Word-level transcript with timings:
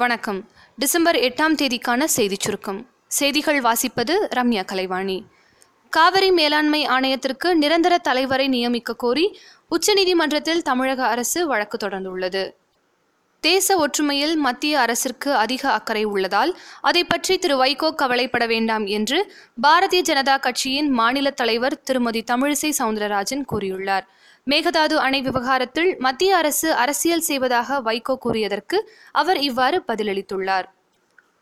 வணக்கம். 0.00 0.48
டிசம்பர் 0.76 1.16
எட்டாம் 1.16 1.54
தேதிக்கான 1.54 2.04
செய்திச் 2.04 2.40
சுருக்கம். 2.40 2.90
செய்திகள் 3.06 3.60
வாசிப்பது 3.60 4.12
ரம்யா 4.36 4.64
கலைவாணி. 4.64 5.24
காவிரி 5.90 6.30
மேலாண்மை 6.30 6.86
ஆணையத்திற்கு 6.86 7.54
நிரந்தர 7.54 7.98
தலைவரை 7.98 8.48
நியமிக்க 8.48 8.96
கோரி 8.96 9.38
உச்சநீதிமன்றத்தில் 9.70 10.62
தமிழக 10.62 11.06
அரசு 11.06 11.46
வழக்கு 11.46 11.76
தொடர்ந்துள்ளது. 11.76 12.50
தேச 13.40 13.76
ஒற்றுமையில் 13.78 14.34
மத்திய 14.36 14.80
அரசிற்கு 14.80 15.30
அதிக 15.34 15.62
அக்கறை 15.72 16.02
உள்ளதால் 16.04 16.50
அதை 16.80 17.02
பற்றி 17.04 17.34
திரு 17.38 17.54
வைகோ 17.62 17.88
கவலைப்பட 17.94 18.44
வேண்டாம் 18.46 18.86
என்று 18.86 19.18
பாரதிய 19.62 20.00
ஜனதா 20.08 20.34
கட்சியின் 20.40 20.90
மாநில 20.90 21.30
தலைவர் 21.30 21.76
திருமதி 21.82 22.22
தமிழிசை 22.30 22.70
சவுந்தரராஜன் 22.78 23.44
கூறியுள்ளார். 23.52 24.06
மேகதாது 24.46 24.98
அணை 25.06 25.20
விவகாரத்தில் 25.20 25.90
மத்திய 25.98 26.36
அரசு 26.36 26.68
அரசியல் 26.74 27.26
செய்வதாக 27.30 27.80
வைகோ 27.80 28.16
கூறியதற்கு 28.24 28.78
அவர் 29.12 29.40
இவ்வாறு 29.40 29.80
பதிலளித்துள்ளார். 29.88 30.68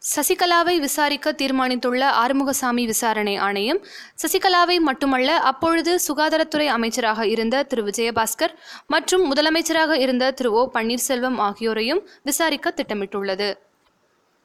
சசிகலாவை 0.03 0.79
விசாரிக்க 0.79 1.33
தீர்மானித்துள்ள 1.33 2.11
ஆறுமுகசாமி 2.11 2.85
விசாரணை 2.85 3.37
ஆணையம் 3.37 3.81
சசிகலாவை 4.23 4.79
மட்டுமல்ல 4.81 5.37
அப்பொழுது 5.37 5.99
சுகாதாரத்துறை 6.09 6.67
அமைச்சராக 6.67 7.27
இருந்த 7.27 7.63
திரு. 7.63 7.83
விஜயபாஸ்கர் 7.85 8.55
மற்றும் 8.87 9.35
முதலமைச்சராக 9.35 9.99
இருந்த 9.99 10.31
திரு. 10.31 10.53
ஓ. 10.53 10.71
பன்னீர்செல்வம் 10.75 11.39
ஆகியோரையும் 11.39 12.03
விசாரிக்க 12.23 12.75
திட்டமிட்டுள்ளது. 12.77 13.59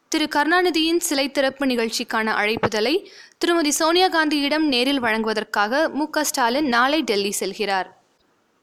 திரு. 0.07 0.27
கருணாநிதியின் 0.35 0.97
சிலை 0.97 1.31
திறப்பு 1.31 1.65
நிகழ்ச்சிக்கான 1.65 2.33
அழைப்புதலை 2.41 3.07
திருமதி 3.37 3.71
சோனியா 3.71 4.07
காந்தியிடம் 4.07 4.67
நேரில் 4.67 4.99
வழங்குவதற்காக 4.99 5.89
மு. 5.89 6.09
க. 6.09 6.23
ஸ்டாலின் 6.23 6.67
நாளை 6.67 7.01
டெல்லி 7.01 7.33
செல்கிறார். 7.39 7.89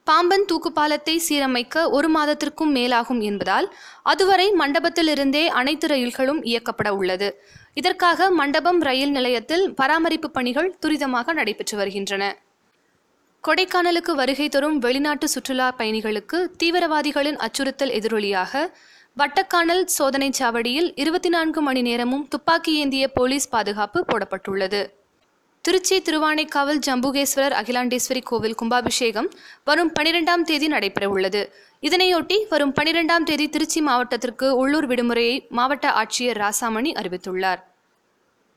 பாம்பன் 0.04 0.45
தூக்குப்பாலத்தை 0.50 1.14
சீரமைக்க 1.28 1.90
ஒரு 1.90 2.09
மாதத்திற்கும் 2.10 2.72
மேலாகும் 2.74 3.20
என்பதால் 3.20 3.66
அதுவரை 4.02 4.52
மண்டபத்திலிருந்தே 4.52 5.46
அனைத்து 5.46 5.86
ரயில்களும் 5.86 6.40
இயக்கப்பட 6.42 6.88
உள்ளது. 6.88 7.28
இதற்காக 7.74 8.30
மண்டபம் 8.30 8.80
ரயில் 8.80 9.10
நிலையத்தில் 9.10 9.74
பராமரிப்பு 9.74 10.30
பணிகள் 10.30 10.76
துரிதமாக 10.87 11.32
நடைபெற்று 11.32 11.76
வருகின்றன. 11.76 12.24
கொடைக்கானலுக்கு 13.45 14.15
வருகை 14.15 14.48
தரும் 14.48 14.78
வெளிநாட்டு 14.78 15.28
சுற்றுலா 15.28 15.68
பயணிகளுக்கு 15.78 16.38
தீவிரவாதிகளின் 16.62 17.38
அச்சுறுத்தல் 17.46 17.95
எதிரொலியாக 17.98 18.62
வட்டக்கானல் 19.16 19.84
சோதனை 19.84 20.30
சாவடியில் 20.38 20.90
இருபத்தி 20.95 21.28
நான்கு 21.28 21.62
மணி 21.62 21.82
நேரமும் 21.82 22.28
துப்பாக்கி 22.28 22.73
ஏந்திய 22.74 23.09
போலீஸ் 23.09 23.48
பாதுகாப்பு 23.48 24.04
போடப்பட்டுள்ளது. 24.10 24.82
திருச்சி 25.64 25.96
திருவானைக்காவல் 26.00 26.78
ஜம்புகேஸ்வரர் 26.86 27.54
அகிலாண்டேஸ்வரி 27.60 28.20
கோவில் 28.24 28.54
கும்பாபிஷேகம் 28.54 29.26
வரும் 29.64 29.90
பனிரெண்டாம் 29.98 30.44
தேதி 30.50 30.68
நடைபெறவுள்ளது. 30.68 31.42
இதனையொட்டி 31.82 32.36
வரும் 32.48 32.72
பனிரெண்டாம் 32.78 33.26
தேதி 33.30 33.48
திருச்சி 33.48 33.80
மாவட்டத்திற்கு 33.80 34.56
உள்ளூர் 34.56 34.86
விடுமுறையை 34.86 35.48
மாவட்ட 35.48 35.90
ஆட்சியர் 35.92 36.40
ராசாமணி 36.44 36.92
அறிவித்துள்ளார். 36.92 37.60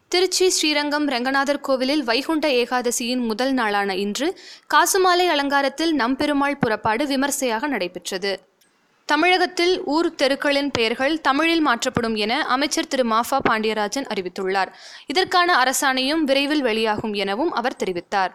திருச்சி 0.07 0.47
ஸ்ரீரங்கம் 0.49 1.07
ரங்கநாதர் 1.07 1.59
கோவிலில் 1.59 2.03
வைகுண்ட 2.03 2.47
ஏகாதசியின் 2.61 3.25
முதல் 3.29 3.53
நாளான 3.53 3.95
இன்று 3.95 4.29
காசுமாலை 4.73 5.27
அலங்காரத்தில் 5.35 5.93
நம்பெருமாள் 5.95 6.59
புறப்பாடு 6.59 7.05
விமர்சையாக 7.05 7.67
நடைபெற்றது. 7.67 8.33
தமிழகத்தில் 9.05 9.83
ஊர் 9.83 10.15
தெருக்களின் 10.15 10.71
பெயர்கள் 10.71 11.21
தமிழில் 11.21 11.61
மாற்றப்படும் 11.61 12.15
என 12.15 12.33
அமைச்சர் 12.45 12.87
திரு 12.87 13.03
மாஃபா 13.09 13.37
பாண்டியராஜன் 13.49 14.07
அறிவித்துள்ளார். 14.13 14.69
இதற்கான 15.05 15.55
அரசாணையும் 15.63 16.23
விரைவில் 16.29 16.61
வெளியாகும் 16.61 17.13
எனவும் 17.13 17.51
அவர் 17.51 17.75
தெரிவித்தார். 17.83 18.33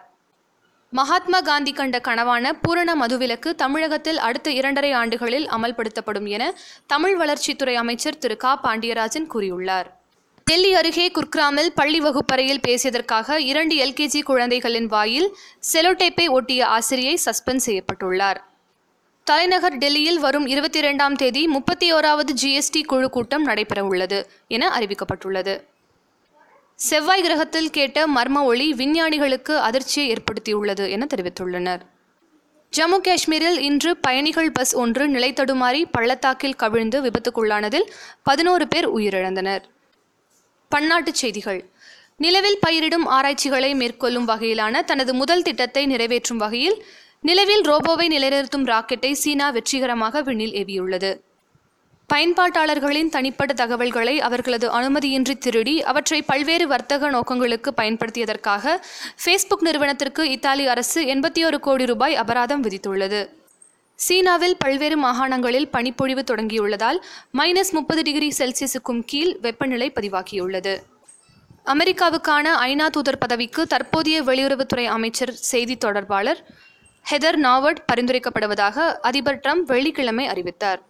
மகாத்மா 0.91 1.39
காந்தி 1.39 1.71
கண்ட 1.71 2.01
கனவான 2.07 2.51
பூரண 2.61 2.95
மதுவிலக்கு 2.95 3.49
தமிழகத்தில் 3.55 4.17
அடுத்த 4.17 4.51
இரண்டரை 4.51 4.91
ஆண்டுகளில் 4.91 5.47
அமல்படுத்தப்படும் 5.47 6.27
என 6.27 6.43
தமிழ் 6.87 7.15
வளர்ச்சித்துறை 7.21 7.73
அமைச்சர் 7.73 8.17
திரு 8.17 8.37
கா. 8.37 8.59
பாண்டியராஜன் 8.63 9.27
கூறியுள்ளார். 9.33 9.89
டெல்லி 10.43 10.73
அருகே 10.73 11.11
குர்கிராமில் 11.11 11.71
பள்ளி 11.75 11.99
வகுப்பறையில் 11.99 12.63
பேசியதற்காக 12.67 13.39
இரண்டு 13.39 13.75
எல்கேஜி 13.75 14.21
குழந்தைகளின் 14.23 14.87
வாயில் 14.87 15.35
செலோடேப்பை 15.73 16.29
ஒட்டிய 16.29 16.67
ஆசிரியை 16.67 17.19
சஸ்பெண்ட் 17.25 17.65
செய்யப்பட்டுள்ளார். 17.65 18.39
தலைநகர் 19.29 19.77
டெல்லியில் 19.77 20.19
வரும் 20.19 20.45
இருபத்தி 20.45 20.79
இரண்டாம் 20.79 21.15
தேதி 21.15 21.47
முப்பத்தி 21.47 21.93
ஓராவது 21.93 22.31
ஜிஎஸ்டி 22.41 22.83
குழு 22.83 23.09
கூட்டம் 23.09 23.47
நடைபெறவுள்ளது 23.47 24.19
என 24.47 24.69
அறிவிக்கப்பட்டுள்ளது. 24.77 25.53
செவ்வாய் 26.75 27.21
கிரகத்தில் 27.21 27.69
கேட்ட 27.69 28.07
மர்ம 28.07 28.43
ஒளி 28.43 28.73
விஞ்ஞானிகளுக்கு 28.73 29.57
அதிர்ச்சியை 29.57 30.05
ஏற்படுத்தியுள்ளது 30.13 30.89
என 30.89 31.07
தெரிவித்துள்ளனர். 31.13 31.81
ஜம்மு 32.73 32.99
காஷ்மீரில் 33.07 33.59
இன்று 33.59 33.97
பயணிகள் 33.97 34.51
பஸ் 34.51 34.75
ஒன்று 34.75 35.07
நிலைத்தடுமாறி 35.07 35.85
பள்ளத்தாக்கில் 35.91 36.55
கவிழ்ந்து 36.55 37.01
விபத்துக்குள்ளானதில் 37.01 37.87
பதினோரு 38.23 38.67
பேர் 38.67 38.87
உயிரிழந்தனர். 38.97 39.61
பன்னாட்டுச் 40.75 41.21
செய்திகள். 41.21 41.61
நிலவில் 42.17 42.59
பயிரிடும் 42.59 43.05
ஆராய்ச்சிகளை 43.17 43.75
மேற்கொள்ளும் 43.75 44.27
வகையிலான 44.27 44.81
தனது 44.83 45.13
முதல் 45.13 45.41
திட்டத்தை 45.41 45.85
நிறைவேற்றும் 45.85 46.37
வகையில் 46.37 46.79
நிலவில் 47.27 47.63
ரோபோவை 47.69 48.05
நிலைநிறுத்தும் 48.07 48.65
ராக்கெட்டை 48.65 49.11
சீனா 49.11 49.49
வெற்றிகரமாக 49.49 50.21
விண்ணில் 50.21 50.53
ஏவியுள்ளது. 50.61 51.09
பயன்பாட்டாளர்களின் 52.09 53.09
தனிப்பட்ட 53.09 53.53
தகவல்களை 53.53 54.19
அவர்களது 54.19 54.67
அனுமதியின்றி 54.79 55.35
திருடி 55.37 55.83
அவற்றை 55.83 56.21
பல்வேறு 56.21 56.67
வர்த்தக 56.67 57.09
நோக்கங்களுக்கு 57.09 57.73
பயன்படுத்தியதற்காக 57.77 58.75
ஃபேஸ்புக் 59.23 59.65
நிறுவனத்திற்கு 59.67 60.31
இத்தாலி 60.31 60.67
அரசு 60.67 61.01
எண்பத்தி 61.15 61.43
ஒரு 61.45 61.59
கோடி 61.59 61.85
ரூபாய் 61.85 62.15
அபராதம் 62.15 62.63
விதித்துள்ளது. 62.63 63.21
சீனாவில் 63.95 64.57
பல்வேறு 64.57 64.97
மாகாணங்களில் 64.97 65.69
பனிப்பொழிவு 65.69 66.23
தொடங்கியுள்ளதால் 66.31 67.01
மைனஸ் 67.37 67.71
முப்பது 67.71 68.01
டிகிரி 68.01 68.31
செல்சியஸுக்கும் 68.37 69.03
கீழ் 69.05 69.33
வெப்பநிலை 69.41 69.89
பதிவாகியுள்ளது. 69.99 70.75
அமெரிக்காவுக்கான 71.65 72.47
ஐநா 72.69 72.87
தூதர் 72.87 73.21
பதவிக்கு 73.25 73.67
தற்போதைய 73.67 74.23
வெளியுறவுத்துறை 74.23 74.85
அமைச்சர் 74.97 75.33
செய்தி 75.51 75.77
தொடர்பாளர் 75.77 76.41
ஹெதர் 77.05 77.35
நாவர்ட் 77.35 77.79
பரிந்துரைக்கப்படுவதாக 77.93 78.77
அதிபர் 78.93 79.39
ட்ரம்ப் 79.39 79.65
வெள்ளிக்கிழமை 79.65 80.27
அறிவித்தார். 80.27 80.81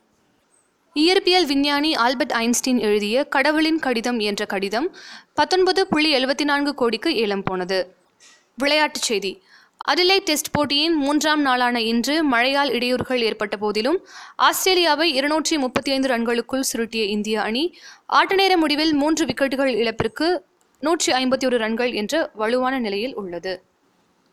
இயற்பியல் 0.96 1.46
விஞ்ஞானி 1.46 1.96
ஆல்பர்ட் 1.96 2.32
ஐன்ஸ்டீன் 2.32 2.80
எழுதிய 2.80 3.24
கடவுளின் 3.24 3.80
கடிதம் 3.80 4.20
என்ற 4.20 4.46
கடிதம் 4.46 4.96
பத்தொன்பது 5.34 5.88
புள்ளி 5.88 6.16
எழுபத்தி 6.16 6.44
நான்கு 6.44 6.74
கோடிக்கு 6.76 7.16
ஏலம் 7.16 7.44
போனது. 7.44 7.96
விளையாட்டுச் 8.58 9.02
செய்தி. 9.02 9.42
அதிலே 9.78 10.20
டெஸ்ட் 10.20 10.52
போட்டியின் 10.52 10.96
மூன்றாம் 10.96 11.42
நாளான 11.42 11.82
இன்று 11.82 12.24
மழையால் 12.24 12.70
இடையூறுகள் 12.70 13.20
ஏற்பட்ட 13.20 13.58
போதிலும் 13.58 14.06
ஆஸ்திரேலியாவை 14.36 15.14
இருநூற்றி 15.14 15.58
முப்பத்தி 15.58 15.92
ஐந்து 15.92 16.08
ரன்களுக்குள் 16.08 16.68
சுருட்டிய 16.74 17.04
இந்திய 17.06 17.42
அணி 17.42 17.78
ஆட்டநேர 18.14 18.58
முடிவில் 18.58 18.94
மூன்று 18.94 19.26
விக்கெட்டுகள் 19.26 19.76
இழப்பிற்கு 19.76 20.46
நூற்றி 20.80 21.14
ஐம்பத்தி 21.14 21.46
ஒரு 21.46 21.58
ரன்கள் 21.58 21.94
என்ற 21.94 22.30
வலுவான 22.34 22.80
நிலையில் 22.80 23.16
உள்ளது. 23.16 23.64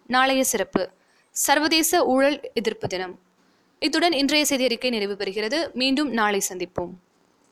நாளைய 0.07 0.45
சிறப்பு. 0.45 0.91
சர்வதேச 1.45 2.07
ஊழல் 2.07 2.41
எதிர்ப்பு 2.55 2.89
தினம். 2.89 3.19
இத்துடன் 3.79 4.13
இன்றைய 4.13 4.45
செய்தி 4.47 4.65
அறிக்கை 4.65 4.91
நிறைவு 4.91 5.15
பெறுகிறது. 5.15 5.59
மீண்டும் 5.73 6.11
நாளை 6.11 6.41
சந்திப்போம். 6.49 6.93